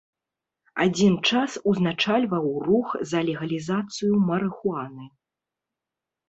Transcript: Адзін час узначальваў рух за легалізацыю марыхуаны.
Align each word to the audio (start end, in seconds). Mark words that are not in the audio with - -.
Адзін 0.85 1.13
час 1.29 1.57
узначальваў 1.71 2.45
рух 2.69 2.87
за 3.11 3.19
легалізацыю 3.29 4.13
марыхуаны. 4.31 5.05